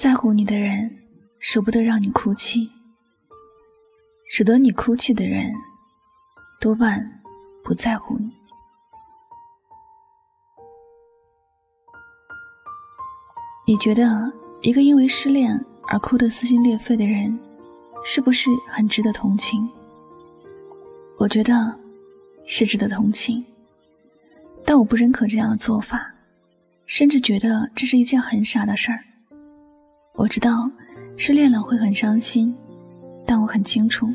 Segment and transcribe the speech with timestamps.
[0.00, 0.90] 在乎你的人，
[1.40, 2.70] 舍不得让你哭泣；
[4.30, 5.52] 使得你哭泣的人，
[6.58, 7.20] 多半
[7.62, 8.32] 不在乎你。
[13.66, 14.32] 你觉得
[14.62, 17.38] 一个因为失恋而哭得撕心裂肺的人，
[18.02, 19.68] 是不是很值得同情？
[21.18, 21.78] 我觉得
[22.46, 23.44] 是值得同情，
[24.64, 26.10] 但我不认可这样的做法，
[26.86, 28.98] 甚至觉得这是一件很傻的事儿。
[30.14, 30.70] 我知道
[31.16, 32.54] 失恋了会很伤心，
[33.26, 34.08] 但我很清楚，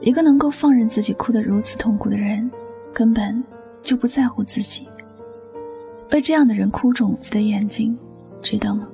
[0.00, 2.50] 一个能够放任自己哭得如此痛苦的人，
[2.92, 3.42] 根本
[3.82, 4.88] 就不在乎自己。
[6.10, 7.96] 为这样的人哭肿自己的眼睛，
[8.42, 8.88] 值得吗？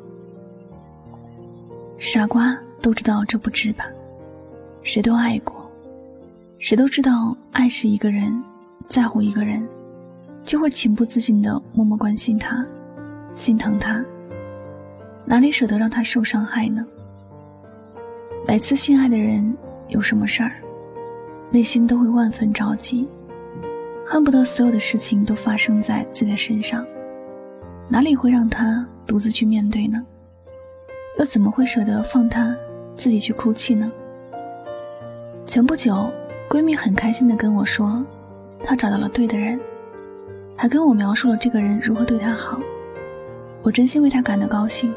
[1.99, 3.87] 傻瓜都知道这不值吧？
[4.83, 5.71] 谁都爱过，
[6.59, 8.43] 谁都知道爱是一个人
[8.87, 9.67] 在乎一个人，
[10.45, 12.65] 就会情不自禁地默默关心他，
[13.33, 14.05] 心疼他。
[15.31, 16.83] 哪里舍得让他受伤害呢？
[18.47, 19.55] 每次心爱的人
[19.89, 20.53] 有什么事儿，
[21.51, 23.07] 内心都会万分着急，
[24.07, 26.83] 恨不得所有的事情都发生在自己的身上，
[27.91, 30.03] 哪里会让他独自去面对呢？
[31.19, 32.57] 又怎么会舍得放他
[32.97, 33.93] 自己去哭泣呢？
[35.45, 36.11] 前不久，
[36.49, 38.03] 闺蜜很开心地跟我说，
[38.65, 39.61] 她找到了对的人，
[40.57, 42.59] 还跟我描述了这个人如何对她好，
[43.61, 44.91] 我真心为她感到高兴。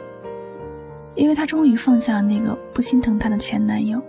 [1.13, 4.01] 因为她终于放下了那个不心疼她的前男友，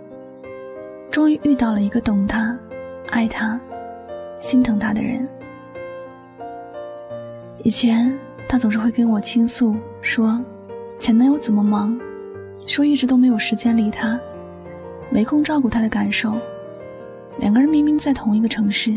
[1.11, 2.57] 终于遇到了一个懂她、
[3.09, 3.59] 爱她、
[4.37, 5.27] 心疼她的人。
[7.61, 10.39] 以前她总是会跟我倾诉，说
[10.97, 11.99] 前男友怎么忙，
[12.65, 14.19] 说一直都没有时间理她，
[15.09, 16.33] 没空照顾她的感受。
[17.37, 18.95] 两个人明明在同一个城市，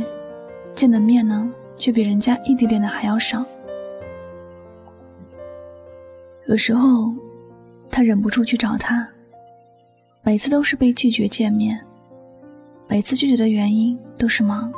[0.75, 3.45] 见的面呢，却比人家异地恋的还要少。
[6.47, 7.13] 有时候。
[7.97, 9.09] 他忍不住去找他，
[10.23, 11.81] 每次都是被拒绝见面，
[12.87, 14.71] 每次拒绝的原因都是忙。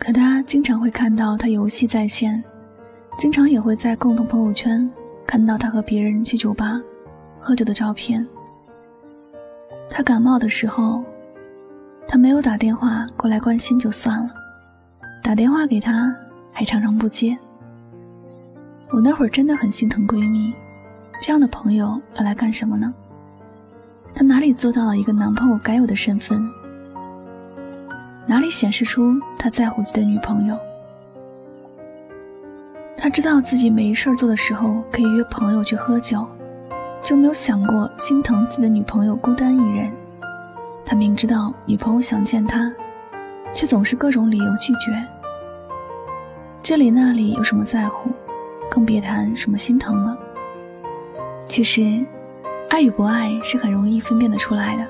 [0.00, 2.42] 可他经常会看到他游戏在线，
[3.16, 4.90] 经常也会在共同朋友圈
[5.24, 6.82] 看到他和别人去酒吧
[7.38, 8.26] 喝酒的照片。
[9.88, 11.04] 他感冒的时候，
[12.08, 14.34] 他没有打电话过来关心就算了，
[15.22, 16.12] 打电话给他
[16.50, 17.38] 还常常不接。
[18.90, 20.52] 我那会儿真的很心疼闺蜜。
[21.20, 22.94] 这样的朋友要来干什么呢？
[24.14, 26.48] 他哪里做到了一个男朋友该有的身份？
[28.26, 30.56] 哪里显示出他在乎自己的女朋友？
[32.96, 36.26] 他知道自己没事儿做的时候可以约朋友去喝酒，
[37.02, 39.92] 就没有想过心疼自己的女朋友孤单一人。
[40.84, 42.72] 他明知道女朋友想见他，
[43.54, 45.04] 却总是各种理由拒绝。
[46.62, 48.10] 这里那里有什么在乎？
[48.70, 50.18] 更别谈什么心疼了。
[51.48, 52.04] 其实，
[52.68, 54.86] 爱与不爱是很容易分辨得出来的。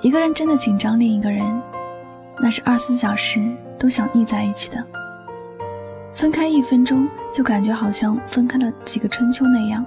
[0.00, 1.60] 一个人真的紧张另一个人，
[2.40, 4.82] 那是二十四小时都想腻在一起的。
[6.14, 9.84] 分开一分钟，就感觉好像分开了几个春秋那样，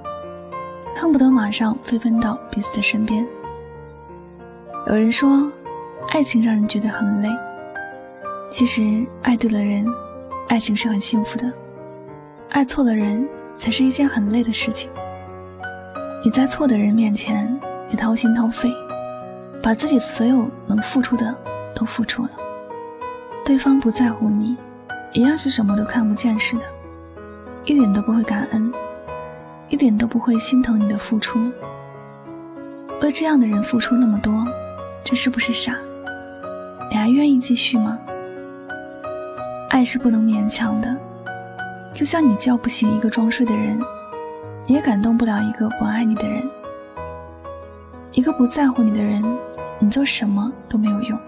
[0.95, 3.25] 恨不得马上飞奔到彼此的身边。
[4.87, 5.49] 有人说，
[6.09, 7.29] 爱情让人觉得很累。
[8.49, 9.85] 其实，爱对了人，
[10.49, 11.49] 爱情是很幸福的；
[12.49, 13.25] 爱错了人，
[13.57, 14.89] 才是一件很累的事情。
[16.23, 17.59] 你在错的人面前
[17.89, 18.71] 也掏心掏肺，
[19.61, 21.35] 把自己所有能付出的
[21.73, 22.29] 都付出了，
[23.43, 24.55] 对方不在乎你，
[25.13, 26.63] 一样是什么都看不见似的，
[27.65, 28.71] 一点都不会感恩，
[29.67, 31.39] 一点都不会心疼你的付出。
[33.01, 34.45] 为这样的人付出那么多，
[35.03, 35.75] 这是不是傻？
[36.91, 37.97] 你还愿意继续吗？
[39.71, 40.95] 爱是不能勉强的，
[41.91, 43.81] 就像你叫不醒一个装睡的人。
[44.67, 46.47] 也感动不了一个不爱你的人，
[48.13, 49.21] 一个不在乎你的人，
[49.79, 51.19] 你做什么都没有用。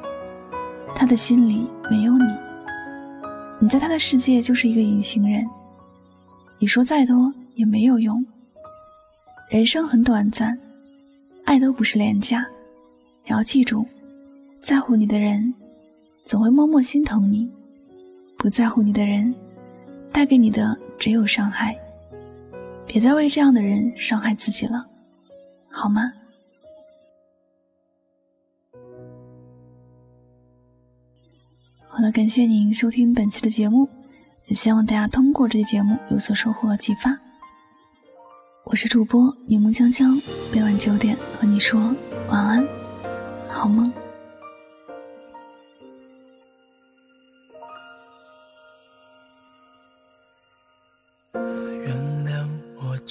[0.95, 2.25] 他的心里没有你，
[3.59, 5.45] 你在他的世界就是一个隐形人。
[6.59, 8.25] 你说再多也没有用。
[9.49, 10.57] 人生很短暂，
[11.43, 12.45] 爱都不是廉价。
[13.25, 13.85] 你要记住，
[14.61, 15.53] 在乎你的人
[16.23, 17.49] 总会默默心疼你。
[18.37, 19.33] 不在乎你的人，
[20.11, 21.77] 带给你的只有伤害。
[22.85, 24.85] 别再为这样的人伤害自己了，
[25.71, 26.11] 好吗？
[31.87, 33.87] 好了，感谢您收听本期的节目，
[34.47, 37.17] 也希望大家通过这期节目有所收获和启发。
[38.65, 40.19] 我是主播柠檬香香，
[40.51, 41.79] 每晚九点和你说
[42.29, 42.67] 晚安，
[43.49, 43.91] 好梦。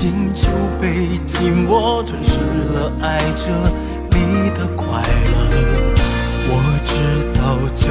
[0.00, 0.46] 心就
[0.80, 2.38] 被寂寞吞噬
[2.72, 3.50] 了，爱着
[4.10, 5.36] 你的快乐。
[6.46, 6.52] 我
[6.84, 6.92] 知
[7.34, 7.82] 道这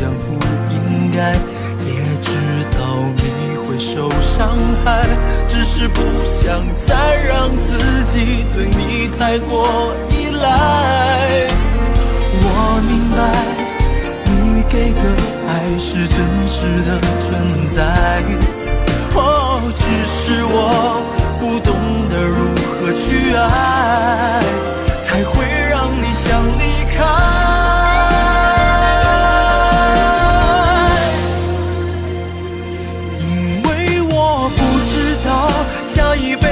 [0.00, 0.26] 样不
[0.72, 1.32] 应该，
[1.84, 1.90] 也
[2.20, 2.30] 知
[2.78, 2.78] 道
[3.16, 5.04] 你会受伤害，
[5.48, 11.48] 只是不想再让自己对你太过依赖。
[12.42, 13.18] 我明白
[14.26, 14.36] 你。
[14.68, 15.00] 给的
[15.48, 17.80] 爱是真实的存在，
[19.14, 21.00] 哦，只是我
[36.18, 36.45] 一辈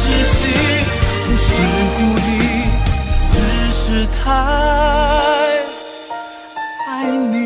[0.00, 0.36] 窒息，
[1.26, 1.46] 不是
[1.96, 2.30] 故意，
[3.30, 3.34] 只
[3.72, 4.22] 是太
[6.86, 6.88] 爱
[7.32, 7.36] 你。